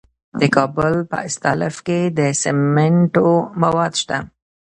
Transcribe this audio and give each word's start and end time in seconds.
د 0.39 0.41
کابل 0.55 0.93
په 1.09 1.17
استالف 1.27 1.75
کې 1.87 1.99
د 2.17 2.19
سمنټو 2.41 3.29
مواد 3.63 3.93
شته. 4.01 4.17